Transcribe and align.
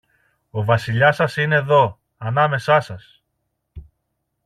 Ο 0.49 0.63
Βασιλιάς 0.63 1.15
σας 1.15 1.37
είναι 1.37 1.59
δω, 1.59 1.99
ανάμεσά 2.17 2.79
σας 2.79 3.23